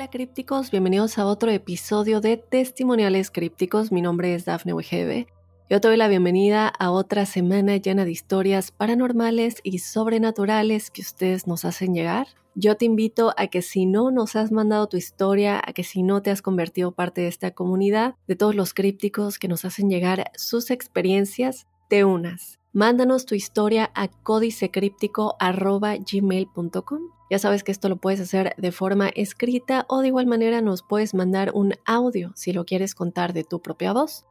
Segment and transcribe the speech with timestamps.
[0.00, 3.92] Hola crípticos, bienvenidos a otro episodio de Testimoniales Crípticos.
[3.92, 5.26] Mi nombre es Dafne Wegebe.
[5.68, 11.02] Yo te doy la bienvenida a otra semana llena de historias paranormales y sobrenaturales que
[11.02, 12.28] ustedes nos hacen llegar.
[12.54, 16.02] Yo te invito a que si no nos has mandado tu historia, a que si
[16.02, 19.90] no te has convertido parte de esta comunidad, de todos los crípticos que nos hacen
[19.90, 22.59] llegar sus experiencias, te unas.
[22.72, 29.86] Mándanos tu historia a códicecríptico.gmail.com ya sabes que esto lo puedes hacer de forma escrita
[29.88, 33.62] o de igual manera nos puedes mandar un audio si lo quieres contar de tu
[33.62, 34.26] propia voz.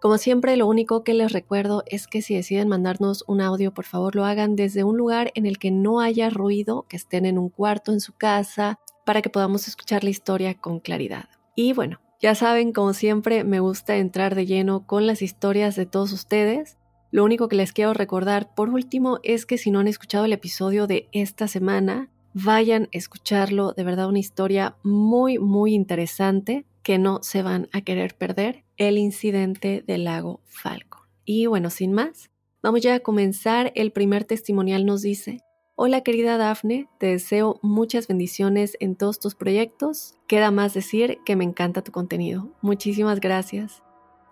[0.00, 3.84] Como siempre, lo único que les recuerdo es que si deciden mandarnos un audio, por
[3.84, 7.38] favor lo hagan desde un lugar en el que no haya ruido, que estén en
[7.38, 11.28] un cuarto en su casa, para que podamos escuchar la historia con claridad.
[11.54, 15.86] Y bueno, ya saben, como siempre, me gusta entrar de lleno con las historias de
[15.86, 16.78] todos ustedes.
[17.10, 20.32] Lo único que les quiero recordar por último es que si no han escuchado el
[20.32, 26.96] episodio de esta semana, Vayan a escucharlo, de verdad una historia muy, muy interesante que
[26.96, 31.02] no se van a querer perder, el incidente del lago Falcon.
[31.24, 32.30] Y bueno, sin más,
[32.62, 33.72] vamos ya a comenzar.
[33.74, 35.40] El primer testimonial nos dice,
[35.74, 40.14] Hola querida Dafne, te deseo muchas bendiciones en todos tus proyectos.
[40.28, 42.48] Queda más decir que me encanta tu contenido.
[42.60, 43.82] Muchísimas gracias.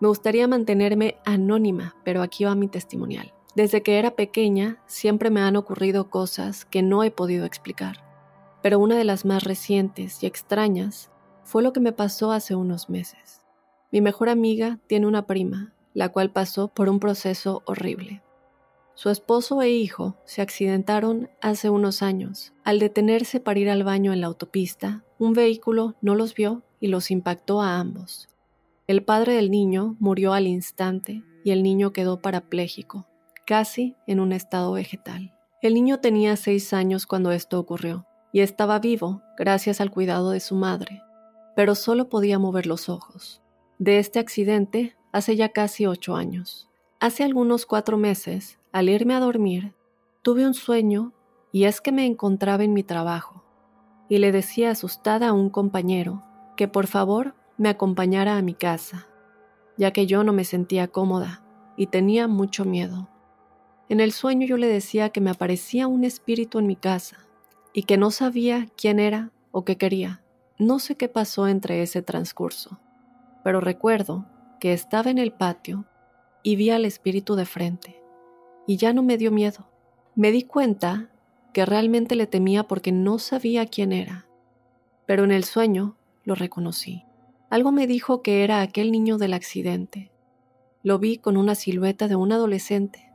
[0.01, 3.33] Me gustaría mantenerme anónima, pero aquí va mi testimonial.
[3.55, 8.05] Desde que era pequeña siempre me han ocurrido cosas que no he podido explicar,
[8.63, 11.11] pero una de las más recientes y extrañas
[11.43, 13.41] fue lo que me pasó hace unos meses.
[13.91, 18.23] Mi mejor amiga tiene una prima, la cual pasó por un proceso horrible.
[18.95, 22.53] Su esposo e hijo se accidentaron hace unos años.
[22.65, 26.89] Al detenerse para ir al baño en la autopista, un vehículo no los vio y
[26.89, 28.29] los impactó a ambos.
[28.89, 33.07] El padre del niño murió al instante y el niño quedó parapléjico,
[33.47, 35.35] casi en un estado vegetal.
[35.61, 40.41] El niño tenía seis años cuando esto ocurrió y estaba vivo gracias al cuidado de
[40.41, 41.03] su madre,
[41.55, 43.43] pero solo podía mover los ojos.
[43.79, 46.71] De este accidente hace ya casi ocho años.
[46.99, 49.75] Hace algunos cuatro meses, al irme a dormir,
[50.23, 51.13] tuve un sueño
[51.53, 53.45] y es que me encontraba en mi trabajo
[54.09, 56.25] y le decía asustada a un compañero
[56.57, 59.09] que por favor me acompañara a mi casa,
[59.77, 61.43] ya que yo no me sentía cómoda
[61.77, 63.09] y tenía mucho miedo.
[63.89, 67.19] En el sueño yo le decía que me aparecía un espíritu en mi casa
[67.73, 70.23] y que no sabía quién era o qué quería.
[70.59, 72.79] No sé qué pasó entre ese transcurso,
[73.43, 74.27] pero recuerdo
[74.61, 75.85] que estaba en el patio
[76.43, 78.03] y vi al espíritu de frente
[78.67, 79.69] y ya no me dio miedo.
[80.15, 81.11] Me di cuenta
[81.53, 84.27] que realmente le temía porque no sabía quién era,
[85.07, 87.08] pero en el sueño lo reconocí.
[87.51, 90.11] Algo me dijo que era aquel niño del accidente.
[90.83, 93.09] Lo vi con una silueta de un adolescente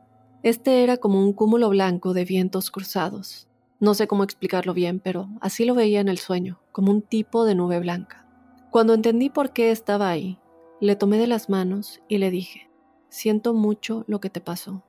[0.44, 3.48] este era como un cúmulo blanco de vientos cruzados.
[3.80, 7.46] No sé cómo explicarlo bien, pero así lo veía en el sueño, como un tipo
[7.46, 8.28] de nube blanca.
[8.70, 10.38] Cuando entendí por qué estaba ahí,
[10.82, 12.70] le tomé de las manos y le dije,
[13.08, 14.84] siento mucho lo que te pasó.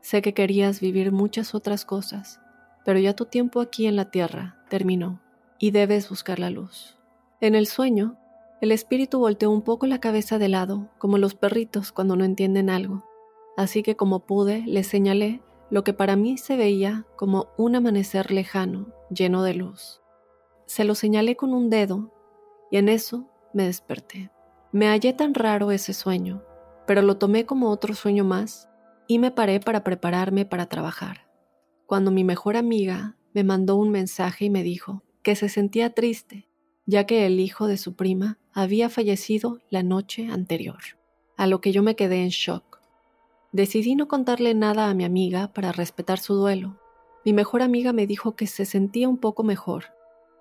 [0.00, 2.40] Sé que querías vivir muchas otras cosas,
[2.84, 5.20] pero ya tu tiempo aquí en la tierra terminó
[5.58, 6.98] y debes buscar la luz.
[7.40, 8.16] En el sueño,
[8.64, 12.70] el espíritu volteó un poco la cabeza de lado, como los perritos cuando no entienden
[12.70, 13.04] algo,
[13.58, 18.30] así que como pude le señalé lo que para mí se veía como un amanecer
[18.30, 20.00] lejano, lleno de luz.
[20.64, 22.10] Se lo señalé con un dedo
[22.70, 24.30] y en eso me desperté.
[24.72, 26.42] Me hallé tan raro ese sueño,
[26.86, 28.70] pero lo tomé como otro sueño más
[29.06, 31.28] y me paré para prepararme para trabajar.
[31.84, 36.48] Cuando mi mejor amiga me mandó un mensaje y me dijo que se sentía triste,
[36.86, 40.80] ya que el hijo de su prima había fallecido la noche anterior,
[41.36, 42.80] a lo que yo me quedé en shock.
[43.52, 46.78] Decidí no contarle nada a mi amiga para respetar su duelo.
[47.24, 49.86] Mi mejor amiga me dijo que se sentía un poco mejor,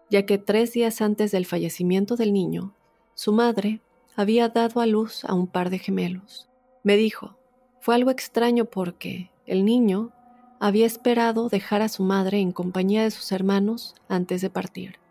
[0.10, 2.74] ya que tres días antes del fallecimiento del niño,
[3.14, 3.82] su madre
[4.16, 6.50] había dado a luz a un par de gemelos.
[6.84, 7.38] Me dijo
[7.80, 10.12] Fue algo extraño porque el niño
[10.60, 15.03] había esperado dejar a su madre en compañía de sus hermanos antes de partir.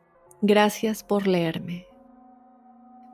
[0.45, 1.87] Gracias por leerme.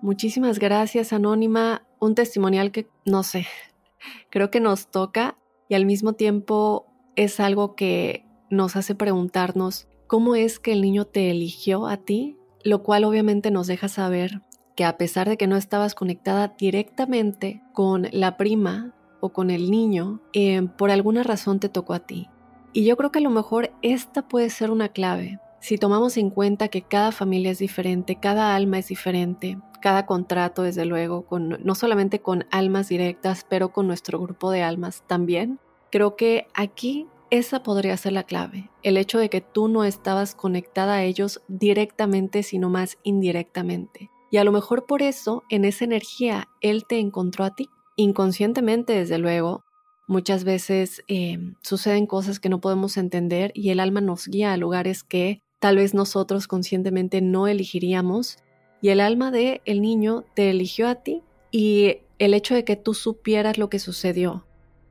[0.01, 1.87] Muchísimas gracias, Anónima.
[2.01, 3.47] Un testimonial que, no sé,
[4.31, 5.37] creo que nos toca
[5.69, 6.87] y al mismo tiempo
[7.17, 12.39] es algo que nos hace preguntarnos cómo es que el niño te eligió a ti,
[12.65, 14.41] lo cual obviamente nos deja saber
[14.75, 19.71] que a pesar de que no estabas conectada directamente con la prima o con el
[19.71, 22.31] niño, eh, por alguna razón te tocó a ti.
[22.73, 25.41] Y yo creo que a lo mejor esta puede ser una clave.
[25.61, 30.63] Si tomamos en cuenta que cada familia es diferente, cada alma es diferente, cada contrato,
[30.63, 35.59] desde luego, con, no solamente con almas directas, pero con nuestro grupo de almas también,
[35.91, 40.35] creo que aquí esa podría ser la clave, el hecho de que tú no estabas
[40.35, 44.11] conectada a ellos directamente, sino más indirectamente.
[44.31, 47.69] Y a lo mejor por eso, en esa energía, Él te encontró a ti.
[47.97, 49.65] Inconscientemente, desde luego,
[50.07, 54.57] muchas veces eh, suceden cosas que no podemos entender y el alma nos guía a
[54.57, 58.39] lugares que tal vez nosotros conscientemente no elegiríamos.
[58.81, 62.77] Y el alma de el niño te eligió a ti y el hecho de que
[62.77, 64.45] tú supieras lo que sucedió,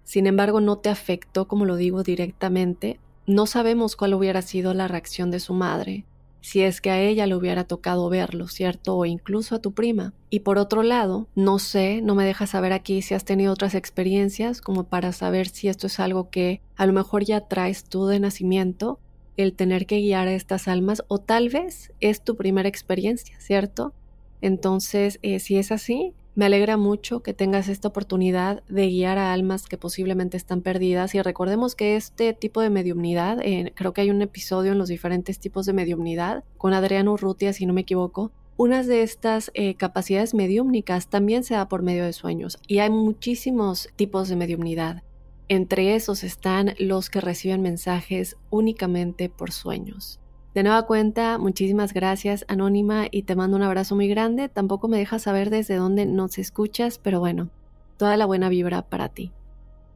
[0.03, 4.87] sin embargo no te afectó, como lo digo directamente, no sabemos cuál hubiera sido la
[4.87, 6.05] reacción de su madre
[6.47, 8.95] si es que a ella le hubiera tocado verlo, ¿cierto?
[8.95, 10.13] O incluso a tu prima.
[10.29, 13.75] Y por otro lado, no sé, no me dejas saber aquí si has tenido otras
[13.75, 18.07] experiencias como para saber si esto es algo que a lo mejor ya traes tú
[18.07, 18.97] de nacimiento,
[19.37, 23.93] el tener que guiar a estas almas, o tal vez es tu primera experiencia, ¿cierto?
[24.41, 29.33] Entonces, eh, si es así, me alegra mucho que tengas esta oportunidad de guiar a
[29.33, 34.01] almas que posiblemente están perdidas y recordemos que este tipo de mediumnidad, eh, creo que
[34.01, 37.81] hay un episodio en los diferentes tipos de mediumnidad con Adriano Urrutia, si no me
[37.81, 42.79] equivoco, una de estas eh, capacidades mediúmnicas también se da por medio de sueños y
[42.79, 45.03] hay muchísimos tipos de mediumnidad.
[45.49, 50.19] Entre esos están los que reciben mensajes únicamente por sueños.
[50.53, 54.49] De nueva cuenta, muchísimas gracias Anónima y te mando un abrazo muy grande.
[54.49, 57.49] Tampoco me dejas saber desde dónde nos escuchas, pero bueno,
[57.95, 59.31] toda la buena vibra para ti.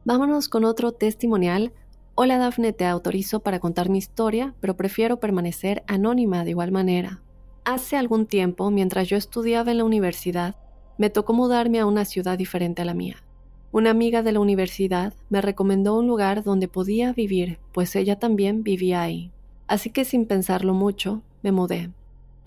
[0.06, 1.72] Vámonos con otro testimonial.
[2.14, 7.20] Hola Dafne, te autorizo para contar mi historia, pero prefiero permanecer anónima de igual manera.
[7.64, 10.56] Hace algún tiempo, mientras yo estudiaba en la universidad,
[10.96, 13.16] me tocó mudarme a una ciudad diferente a la mía.
[13.72, 18.62] Una amiga de la universidad me recomendó un lugar donde podía vivir, pues ella también
[18.62, 19.32] vivía ahí.
[19.66, 21.90] Así que sin pensarlo mucho, me mudé.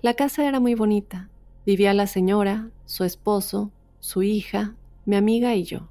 [0.02, 1.30] La casa era muy bonita.
[1.66, 4.76] Vivía la señora, su esposo, su hija,
[5.06, 5.90] mi amiga y yo.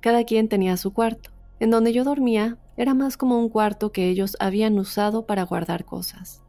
[0.00, 1.30] Cada quien tenía su cuarto.
[1.60, 5.84] En donde yo dormía era más como un cuarto que ellos habían usado para guardar
[5.84, 6.42] cosas,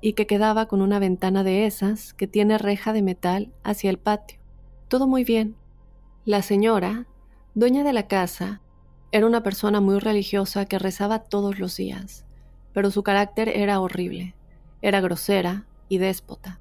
[0.00, 3.98] y que quedaba con una ventana de esas que tiene reja de metal hacia el
[3.98, 4.38] patio.
[4.88, 5.56] Todo muy bien.
[6.24, 7.06] La señora,
[7.56, 8.60] dueña de la casa,
[9.10, 12.26] era una persona muy religiosa que rezaba todos los días
[12.76, 14.34] pero su carácter era horrible,
[14.82, 16.60] era grosera y déspota.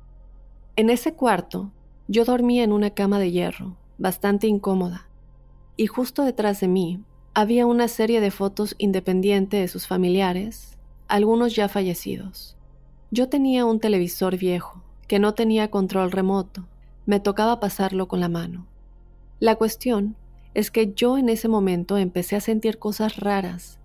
[0.78, 1.74] En ese cuarto,
[2.08, 5.10] yo dormía en una cama de hierro, bastante incómoda,
[5.76, 7.04] y justo detrás de mí
[7.34, 10.78] había una serie de fotos independientes de sus familiares,
[11.10, 12.56] algunos ya fallecidos.
[13.12, 16.66] Yo tenía un televisor viejo, que no tenía control remoto,
[17.06, 18.68] me tocaba pasarlo con la mano.
[19.42, 20.16] La cuestión
[20.56, 23.80] es que yo en ese momento empecé a sentir cosas raras,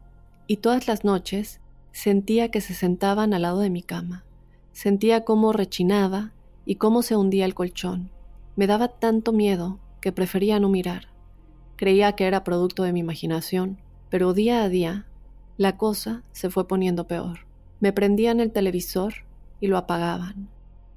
[0.46, 1.60] y todas las noches
[1.92, 4.24] Sentía que se sentaban al lado de mi cama.
[4.72, 6.32] Sentía cómo rechinaba
[6.64, 8.10] y cómo se hundía el colchón.
[8.56, 11.08] Me daba tanto miedo que prefería no mirar.
[11.76, 15.06] Creía que era producto de mi imaginación, pero día a día
[15.56, 17.40] la cosa se fue poniendo peor.
[17.80, 19.14] Me prendían el televisor
[19.60, 20.48] y lo apagaban.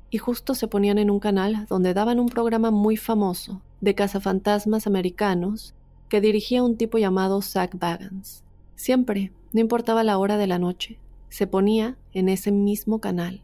[0.09, 4.87] Y justo se ponían en un canal donde daban un programa muy famoso de cazafantasmas
[4.87, 5.75] americanos
[6.07, 8.41] que dirigía un tipo llamado Zach Bagans.
[8.75, 13.41] Siempre no importaba la hora de la noche, se ponía en ese mismo canal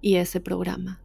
[0.00, 1.02] y ese programa.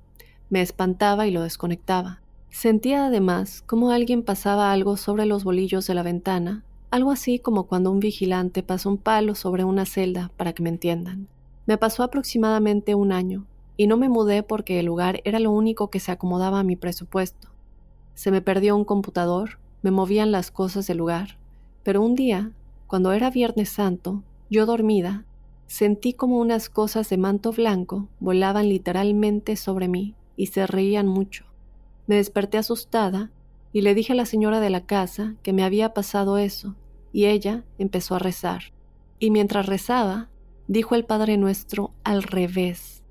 [0.49, 2.21] Me espantaba y lo desconectaba.
[2.49, 7.63] Sentía además como alguien pasaba algo sobre los bolillos de la ventana, algo así como
[7.67, 11.27] cuando un vigilante pasa un palo sobre una celda, para que me entiendan.
[11.65, 15.89] Me pasó aproximadamente un año, y no me mudé porque el lugar era lo único
[15.89, 17.46] que se acomodaba a mi presupuesto.
[18.17, 21.37] Se me perdió un computador, me movían las cosas del lugar,
[21.83, 22.51] pero un día,
[22.87, 25.23] cuando era Viernes Santo, yo dormida,
[25.67, 31.45] sentí como unas cosas de manto blanco volaban literalmente sobre mí y se reían mucho.
[32.07, 33.29] Me desperté asustada
[33.71, 36.73] y le dije a la señora de la casa que me había pasado eso,
[37.13, 38.73] y ella empezó a rezar.
[39.19, 40.27] Y mientras rezaba,
[40.67, 43.03] dijo el Padre Nuestro al revés,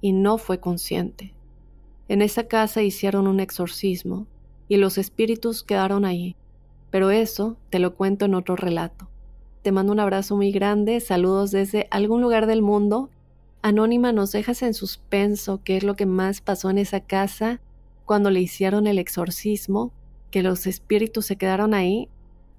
[0.00, 1.34] y no fue consciente.
[2.06, 4.28] En esa casa hicieron un exorcismo,
[4.68, 6.36] y los espíritus quedaron ahí,
[6.90, 9.08] pero eso te lo cuento en otro relato.
[9.62, 13.10] Te mando un abrazo muy grande, saludos desde algún lugar del mundo.
[13.62, 17.60] Anónima, nos dejas en suspenso qué es lo que más pasó en esa casa
[18.04, 19.90] cuando le hicieron el exorcismo,
[20.30, 22.08] que los espíritus se quedaron ahí.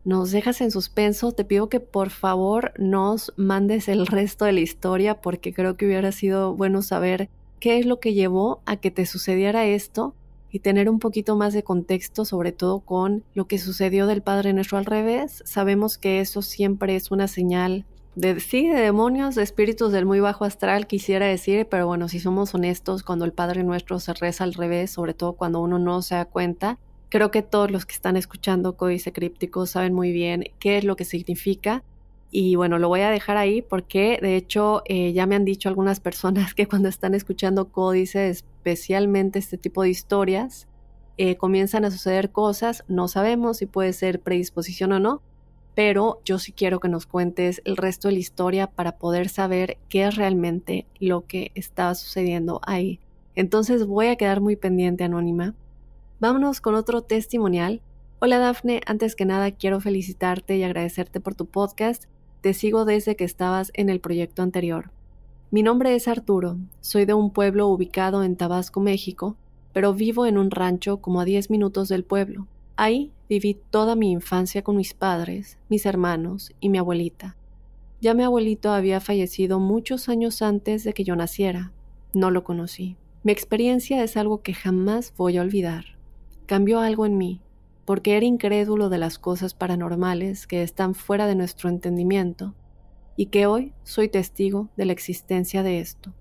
[0.03, 4.61] Nos dejas en suspenso, te pido que por favor nos mandes el resto de la
[4.61, 8.91] historia porque creo que hubiera sido bueno saber qué es lo que llevó a que
[8.91, 10.13] te sucediera esto
[10.51, 14.53] y tener un poquito más de contexto, sobre todo con lo que sucedió del Padre
[14.53, 15.43] Nuestro al revés.
[15.45, 17.85] Sabemos que eso siempre es una señal
[18.15, 22.19] de, sí, de demonios, de espíritus del muy bajo astral, quisiera decir, pero bueno, si
[22.19, 26.01] somos honestos, cuando el Padre Nuestro se reza al revés, sobre todo cuando uno no
[26.01, 30.45] se da cuenta, creo que todos los que están escuchando Códice Críptico saben muy bien
[30.59, 31.83] qué es lo que significa
[32.29, 35.69] y bueno, lo voy a dejar ahí porque de hecho eh, ya me han dicho
[35.69, 38.35] algunas personas que cuando están escuchando códice,
[38.71, 40.67] especialmente este tipo de historias,
[41.17, 42.83] eh, comienzan a suceder cosas.
[42.87, 45.21] No sabemos si puede ser predisposición o no,
[45.73, 49.77] pero yo sí quiero que nos cuentes el resto de la historia para poder saber
[49.89, 52.99] qué es realmente lo que estaba sucediendo ahí.
[53.35, 55.55] Entonces voy a quedar muy pendiente, Anónima.
[56.19, 57.81] Vámonos con otro testimonial.
[58.19, 62.05] Hola Dafne, antes que nada quiero felicitarte y agradecerte por tu podcast
[62.41, 64.91] te sigo desde que estabas en el proyecto anterior.
[65.49, 69.37] Mi nombre es Arturo, soy de un pueblo ubicado en Tabasco, México,
[69.71, 72.47] pero vivo en un rancho como a 10 minutos del pueblo.
[72.75, 77.37] Ahí viví toda mi infancia con mis padres, mis hermanos y mi abuelita.
[78.01, 81.71] Ya mi abuelito había fallecido muchos años antes de que yo naciera.
[82.13, 82.97] No lo conocí.
[83.23, 85.85] Mi experiencia es algo que jamás voy a olvidar.
[86.45, 87.39] Cambió algo en mí,
[87.85, 92.53] porque era incrédulo de las cosas paranormales que están fuera de nuestro entendimiento,
[93.17, 96.13] y que hoy soy testigo de la existencia de esto.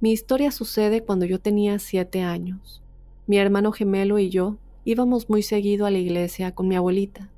[0.00, 2.82] Mi historia sucede cuando yo tenía siete años.
[3.26, 7.30] Mi hermano gemelo y yo íbamos muy seguido a la iglesia con mi abuelita.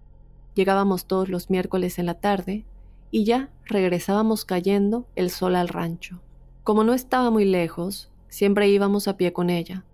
[0.54, 2.64] Llegábamos todos los miércoles en la tarde
[3.10, 6.20] y ya regresábamos cayendo el sol al rancho.
[6.64, 9.84] Como no estaba muy lejos, siempre íbamos a pie con ella,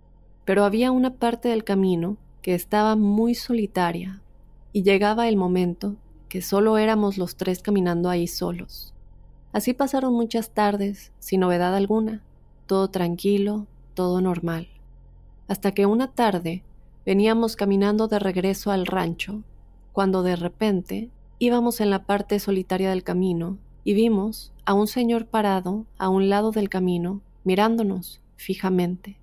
[0.45, 4.21] pero había una parte del camino que estaba muy solitaria
[4.71, 5.95] y llegaba el momento
[6.27, 8.93] que solo éramos los tres caminando ahí solos.
[9.53, 12.23] Así pasaron muchas tardes, sin novedad alguna,
[12.65, 14.67] todo tranquilo, todo normal,
[15.47, 16.63] hasta que una tarde
[17.05, 19.43] veníamos caminando de regreso al rancho,
[19.93, 25.27] cuando de repente íbamos en la parte solitaria del camino y vimos a un señor
[25.27, 29.17] parado a un lado del camino, mirándonos fijamente.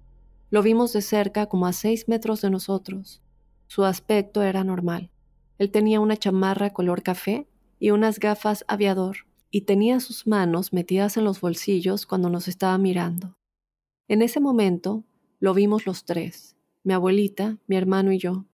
[0.50, 3.20] Lo vimos de cerca como a seis metros de nosotros.
[3.66, 5.10] Su aspecto era normal.
[5.58, 7.46] Él tenía una chamarra color café
[7.78, 9.18] y unas gafas aviador,
[9.50, 13.36] y tenía sus manos metidas en los bolsillos cuando nos estaba mirando.
[14.08, 15.04] En ese momento
[15.38, 18.46] lo vimos los tres, mi abuelita, mi hermano y yo.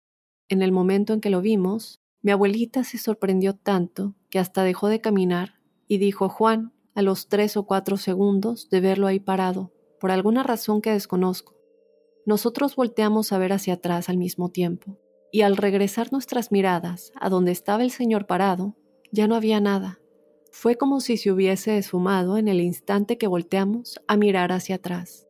[0.49, 4.89] En el momento en que lo vimos, mi abuelita se sorprendió tanto que hasta dejó
[4.89, 9.71] de caminar y dijo Juan a los tres o cuatro segundos de verlo ahí parado,
[9.99, 11.55] por alguna razón que desconozco.
[12.25, 14.97] Nosotros volteamos a ver hacia atrás al mismo tiempo,
[15.31, 18.75] y al regresar nuestras miradas a donde estaba el señor parado,
[19.12, 20.00] ya no había nada.
[20.51, 25.27] Fue como si se hubiese esfumado en el instante que volteamos a mirar hacia atrás.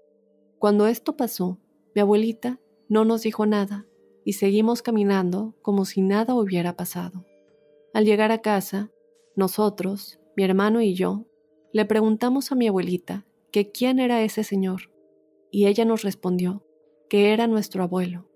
[0.58, 1.60] Cuando esto pasó,
[1.94, 3.86] mi abuelita no nos dijo nada
[4.24, 7.26] y seguimos caminando como si nada hubiera pasado.
[7.94, 8.92] Al llegar a casa,
[9.36, 11.26] nosotros, mi hermano y yo,
[11.72, 14.92] le preguntamos a mi abuelita que quién era ese señor,
[15.52, 16.64] y ella nos respondió
[17.10, 18.29] que era nuestro abuelo.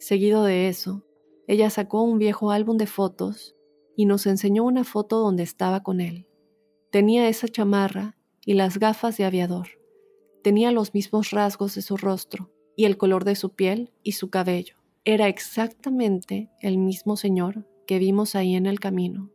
[0.00, 1.04] Seguido de eso,
[1.46, 3.54] ella sacó un viejo álbum de fotos
[3.94, 6.26] y nos enseñó una foto donde estaba con él.
[6.90, 8.16] Tenía esa chamarra
[8.46, 9.68] y las gafas de aviador.
[10.42, 14.30] Tenía los mismos rasgos de su rostro y el color de su piel y su
[14.30, 14.76] cabello.
[15.04, 19.30] Era exactamente el mismo señor que vimos ahí en el camino.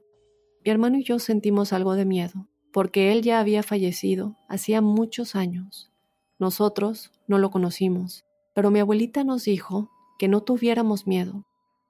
[0.66, 5.36] Mi hermano y yo sentimos algo de miedo, porque él ya había fallecido hacía muchos
[5.36, 5.92] años.
[6.40, 11.46] Nosotros no lo conocimos, pero mi abuelita nos dijo que no tuviéramos miedo,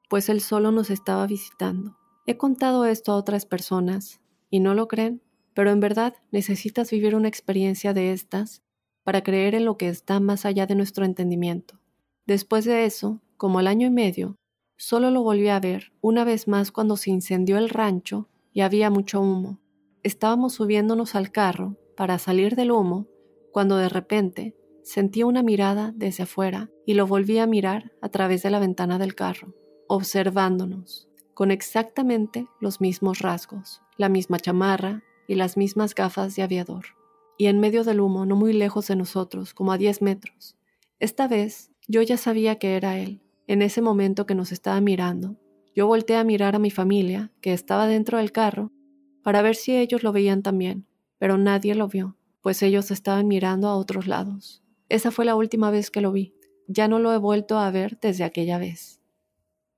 [0.10, 1.98] pues él solo nos estaba visitando.
[2.26, 5.22] He contado esto a otras personas y no lo creen,
[5.54, 8.64] pero en verdad necesitas vivir una experiencia de estas
[9.04, 11.80] para creer en lo que está más allá de nuestro entendimiento.
[12.26, 14.36] Después de eso, como al año y medio,
[14.78, 18.90] solo lo volví a ver una vez más cuando se incendió el rancho y había
[18.90, 19.60] mucho humo.
[20.02, 23.08] Estábamos subiéndonos al carro para salir del humo
[23.52, 24.56] cuando de repente
[24.86, 29.00] Sentí una mirada desde afuera y lo volví a mirar a través de la ventana
[29.00, 29.56] del carro,
[29.88, 36.86] observándonos, con exactamente los mismos rasgos, la misma chamarra y las mismas gafas de aviador.
[37.36, 40.56] Y en medio del humo, no muy lejos de nosotros, como a 10 metros.
[41.00, 43.24] Esta vez yo ya sabía que era él.
[43.48, 45.36] En ese momento que nos estaba mirando,
[45.76, 48.72] Yo volteé a mirar a mi familia, que estaba dentro del carro,
[49.24, 50.86] para ver si ellos lo veían también,
[51.18, 54.65] pero nadie lo vio, pues ellos estaban mirando a otros lados.
[54.90, 56.34] Esa fue la última vez que lo vi.
[56.68, 59.02] Ya no lo he vuelto a ver desde aquella vez.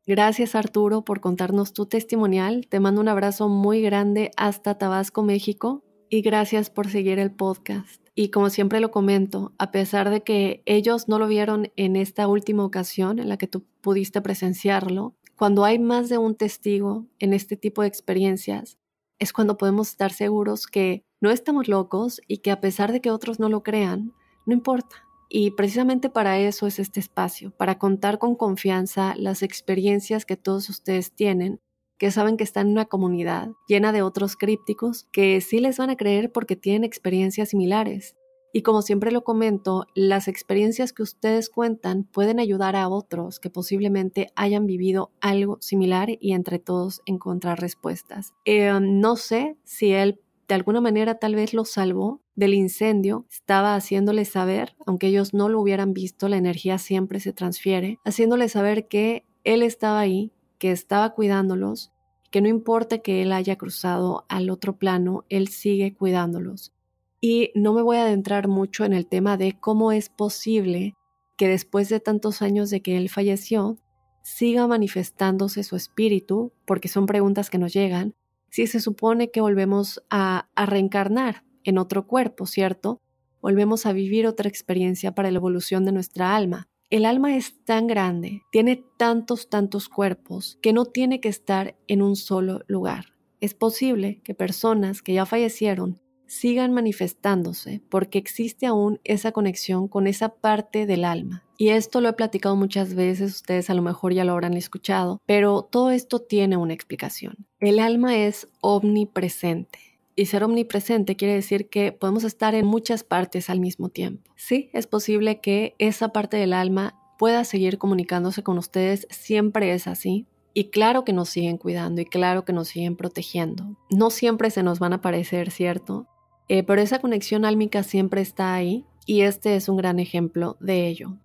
[0.05, 2.67] Gracias Arturo por contarnos tu testimonial.
[2.67, 5.83] Te mando un abrazo muy grande hasta Tabasco, México.
[6.09, 8.01] Y gracias por seguir el podcast.
[8.15, 12.27] Y como siempre lo comento, a pesar de que ellos no lo vieron en esta
[12.27, 17.33] última ocasión en la que tú pudiste presenciarlo, cuando hay más de un testigo en
[17.33, 18.79] este tipo de experiencias,
[19.19, 23.11] es cuando podemos estar seguros que no estamos locos y que a pesar de que
[23.11, 24.13] otros no lo crean,
[24.47, 24.95] no importa.
[25.29, 30.69] Y precisamente para eso es este espacio, para contar con confianza las experiencias que todos
[30.69, 31.59] ustedes tienen,
[31.99, 35.89] que saben que están en una comunidad llena de otros crípticos que sí les van
[35.89, 38.15] a creer porque tienen experiencias similares
[38.57, 43.49] y como siempre lo comento, las experiencias que ustedes cuentan pueden ayudar a otros que
[43.49, 48.33] posiblemente hayan vivido algo similar y entre todos encontrar respuestas.
[48.45, 53.75] Eh, no sé si él de alguna manera tal vez lo salvó del incendio, estaba
[53.75, 58.87] haciéndoles saber, aunque ellos no lo hubieran visto, la energía siempre se transfiere, haciéndoles saber
[58.87, 61.91] que él estaba ahí, que estaba cuidándolos,
[62.31, 66.73] que no importa que él haya cruzado al otro plano, él sigue cuidándolos.
[67.19, 70.93] Y no me voy a adentrar mucho en el tema de cómo es posible
[71.35, 73.77] que después de tantos años de que él falleció,
[74.23, 78.15] siga manifestándose su espíritu, porque son preguntas que nos llegan,
[78.49, 82.99] si se supone que volvemos a, reencarnar en otro cuerpo, ¿cierto?
[83.41, 86.67] Volvemos a vivir otra experiencia para la evolución de nuestra alma.
[86.89, 92.01] El alma es tan grande, tiene tantos, tantos cuerpos, que no tiene que estar en
[92.01, 93.13] un solo lugar.
[93.41, 100.07] Es posible que personas que ya fallecieron sigan manifestándose porque existe aún esa conexión con
[100.07, 101.46] esa parte del alma.
[101.57, 105.19] Y esto lo he platicado muchas veces, ustedes a lo mejor ya lo habrán escuchado,
[105.25, 107.47] pero todo esto tiene una explicación.
[107.59, 109.79] El alma es omnipresente.
[110.15, 114.31] Y ser omnipresente quiere decir que podemos estar en muchas partes al mismo tiempo.
[114.35, 119.87] Sí, es posible que esa parte del alma pueda seguir comunicándose con ustedes, siempre es
[119.87, 123.77] así, y claro que nos siguen cuidando y claro que nos siguen protegiendo.
[123.91, 126.07] No siempre se nos van a parecer, ¿cierto?
[126.49, 130.87] Eh, pero esa conexión álmica siempre está ahí y este es un gran ejemplo de
[130.87, 131.17] ello.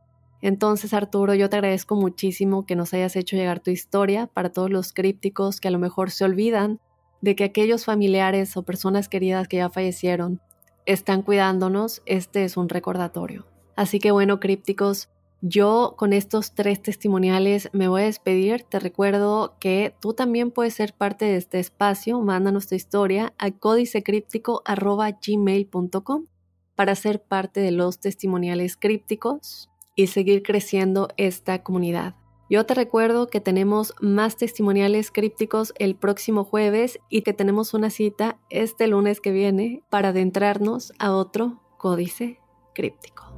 [0.42, 4.70] Entonces, Arturo, yo te agradezco muchísimo que nos hayas hecho llegar tu historia para todos
[4.70, 6.80] los crípticos que a lo mejor se olvidan
[7.20, 10.40] de que aquellos familiares o personas queridas que ya fallecieron
[10.84, 12.02] están cuidándonos.
[12.06, 13.46] Este es un recordatorio.
[13.76, 15.10] Así que bueno, crípticos,
[15.42, 18.64] yo con estos tres testimoniales me voy a despedir.
[18.64, 22.20] Te recuerdo que tú también puedes ser parte de este espacio.
[22.20, 26.26] Mándanos tu historia a códicecríptico.gmail.com
[26.74, 32.14] para ser parte de los testimoniales crípticos y seguir creciendo esta comunidad.
[32.50, 37.88] Yo te recuerdo que tenemos más testimoniales crípticos el próximo jueves y que tenemos una
[37.88, 42.38] cita este lunes que viene para adentrarnos a otro códice
[42.74, 43.28] críptico.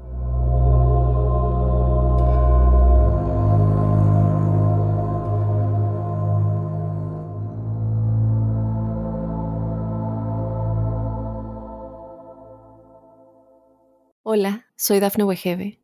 [14.25, 15.84] Hola, soy Dafne Wegebe